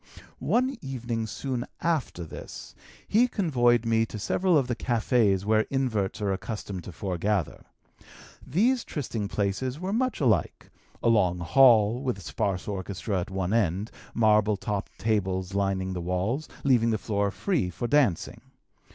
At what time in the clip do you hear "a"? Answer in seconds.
11.03-11.07